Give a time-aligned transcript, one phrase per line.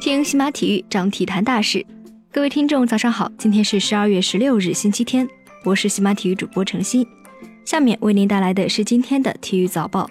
[0.00, 1.84] 听喜马体育，涨体坛大事。
[2.32, 3.30] 各位听众，早上好！
[3.38, 5.28] 今天是十二月十六日，星期天，
[5.64, 7.06] 我是喜马体育主播程鑫。
[7.64, 10.08] 下面为您带来的是今天的体育早报。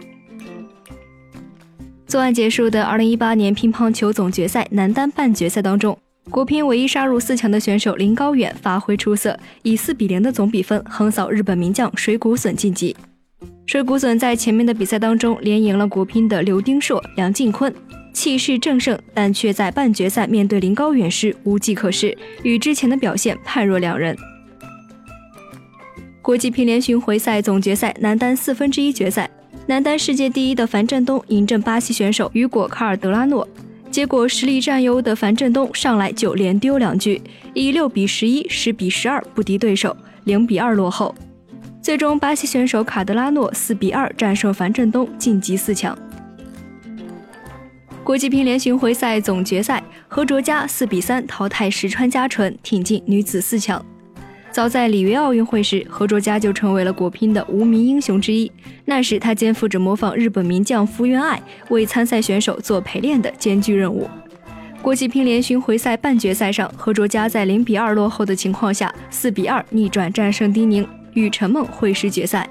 [2.08, 5.98] 昨晚结束的二零一八年乒乓球总决赛男单半决赛当中，
[6.30, 12.96] 国乒唯一杀入四强的选手林高远发挥出色，以四比零的总比分横扫日本名将水谷隼晋级。
[13.74, 17.74] 水谷隼在前面的比赛当中连赢了国乒的刘丁硕、梁靖昆，
[18.14, 24.16] 气势正盛，但却在半决赛面对林高远时无计可施，与之前的表现判若两人。
[26.22, 29.28] 国际乒联巡回赛总决赛男单四分之一决赛，
[29.66, 33.48] 男单世界第一的樊振东迎战巴西选手雨果·卡尔德拉诺，
[33.90, 37.20] 结果实力占优的樊振东上来就连丢两局，
[37.56, 41.16] 以六比十一、十比十二不敌对手，零比二落后。
[41.84, 45.96] 最终，巴西选手卡德拉诺四比二战胜樊振东，晋级四强。
[48.06, 53.86] 国际乒联巡回赛总决赛，何卓佳四比三淘汰石川佳纯，挺进女子四强。
[54.50, 58.50] 早在里约奥运会时，何卓佳就成为了国乒的无名英雄之一。
[58.86, 64.10] 那时，他肩负着模仿日本名将福原爱，为参赛选手做陪练的艰巨任务。
[64.82, 70.88] 国际乒联巡回赛半决赛上，何卓佳在零比二落后的情况下，四比二逆转战胜丁宁。
[71.14, 72.50] 与陈梦会师决赛。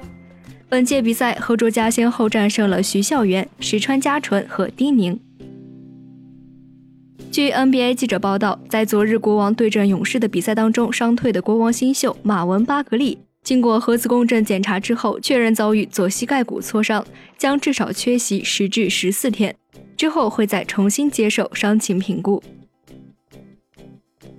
[0.69, 5.21] 本届比赛，何卓佳先后战胜了徐孝元、石川佳纯和丁宁。
[7.31, 17.05] 据 NBA 记者报道，在昨日国王对阵勇士的比赛当中，伤退的国王新秀马文巴格利，经过核磁共振检查之后，确认遭遇左膝盖骨挫伤，
[17.39, 19.55] 将至少缺席十至十四天，
[19.97, 22.43] 之后会再重新接受伤情评估。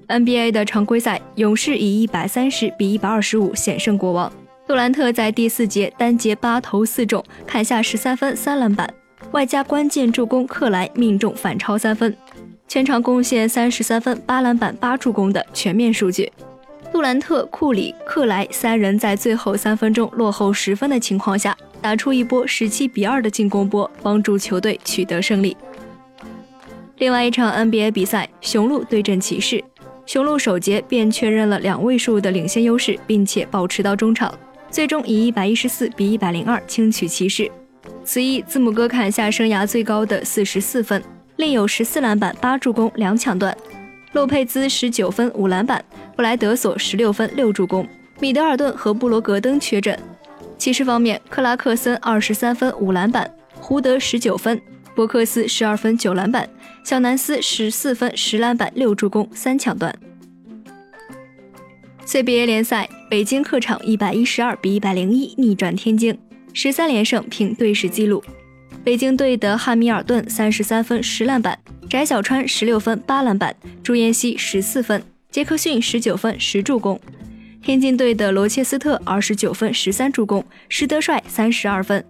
[0.07, 4.31] NBA 的常规赛，勇士以一百三十比一百二十五险胜国王。
[4.67, 8.91] 杜兰特在第四节单节八投四中，砍下十三分、三篮板，
[9.31, 12.15] 外加关键助攻，克莱命中反超三分，
[12.67, 16.31] 全场贡献三十三分、八篮板、八助攻的全面数据。
[16.91, 25.57] 杜兰特、库里、克莱三人在最后三分钟落后十分的情况下，打出一波十七比二的进攻波，帮助球队取得胜利。
[26.99, 29.63] 另外一场 NBA 比赛，雄鹿对阵骑士。
[30.05, 34.33] 雄鹿首节便确认了两位数的领先优势，并且保持到中场，
[34.69, 37.49] 最终以一百一十四比一百零二轻取骑士。
[38.03, 41.01] 此役，字母哥砍下生涯最高的四十四分，
[41.37, 43.53] 另有十四篮板、八助攻、两抢断；
[44.11, 45.79] 洛佩兹十九分、五篮板；
[46.15, 47.85] 布莱德索十六分、六助攻；
[48.19, 49.97] 米德尔顿和布罗格登缺阵。
[50.57, 53.25] 骑士方面，克拉克森二十三分、五篮板；
[53.55, 54.61] 胡德十九分。
[54.95, 56.47] 博克斯十二分九篮板，
[56.83, 59.95] 小南斯十四分十篮板六助攻三抢断。
[62.05, 66.17] CBA 联赛，北京客场一百一十二比一百零一逆转天津，
[66.53, 68.21] 十三连胜平队史纪录。
[68.83, 71.57] 北京队的汉密尔顿三十三分十篮板，
[71.89, 75.01] 翟小川十六分八篮板，朱彦西十四分，
[75.31, 76.99] 杰克逊十九分十助攻。
[77.61, 82.03] 天津队的罗切斯特二十九分十三助攻，施德帅三十二分。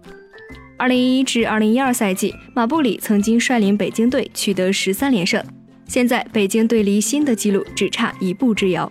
[0.76, 5.42] 二零一一至二零一二赛季，马布里曾经率领北京队取得十三连胜。
[5.86, 8.90] 现在，北京队离新的纪录只差一步之遥。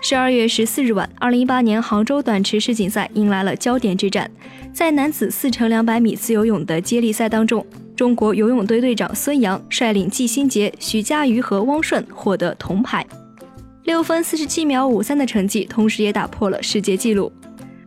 [0.00, 4.28] 十二月十四日晚，二零一八年杭州短池世锦赛迎来了焦点之战。
[4.72, 7.64] 在男子四乘两百米自由泳的接力赛当中，
[7.94, 13.06] 中国游泳队队长孙杨率领季新杰、许家瑜和汪顺获得铜牌，
[13.84, 17.30] 六分四十七秒五三的成绩，同时也打破了世界纪录。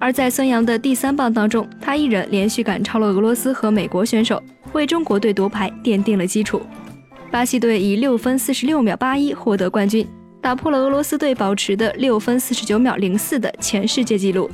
[0.06, 4.40] 而在孙杨的第三棒当中，他一人连续赶超了俄罗斯和美国选手，
[4.72, 6.62] 为中国队夺牌奠定了基础。
[7.32, 10.08] 巴西队以六分四十六秒八一获得冠军，
[10.40, 14.48] 打破了俄罗斯队保持的六分四十九秒零四的前世界纪录。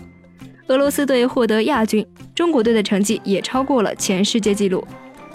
[0.68, 4.82] 俄罗斯队获得亚军，中国队的成绩也超过了前世界纪录，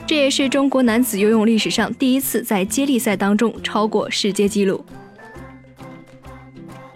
[0.06, 4.82] 这也是中国男子游泳历史上第一次在接力赛当中超过世界纪录。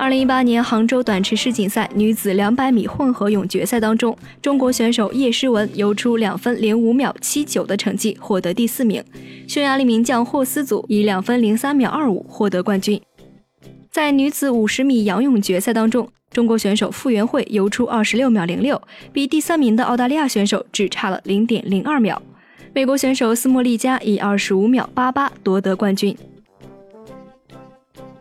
[0.00, 9.04] 二零一八年杭州短池世锦赛女子两百米混合泳决赛当中，中国选手叶诗文游出两分零五秒七九的成绩，获得第四名。
[9.47, 12.98] 匈牙利名将霍斯祖以两分零三秒二五获得冠军。
[13.91, 18.80] 在女子五十米仰泳决赛当中，中国选手傅园慧游出二十六秒零六，
[19.12, 22.22] 比第三名的澳大利亚选手只差了零点零二秒。
[22.72, 26.16] 美国选手斯莫利加以二十五秒八八夺得冠军。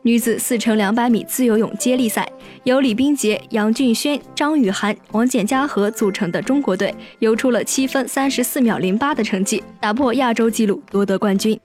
[0.03, 2.27] 女子四乘两百米自由泳接力赛，
[2.63, 11.59] 由李冰洁、杨俊轩、张雨涵、王简嘉禾组成的中国队游出了七分三十四秒零八的成绩，打破亚洲纪录，夺得冠军。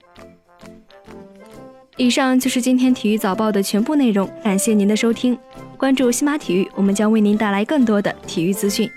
[1.95, 5.37] 以上就是今天体育早报的全部内容，感谢您的收听。
[5.77, 8.89] 关注西马体育，我们将为您带来更多的体育资讯。